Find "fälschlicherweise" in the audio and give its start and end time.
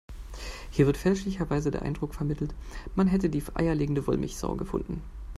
0.97-1.69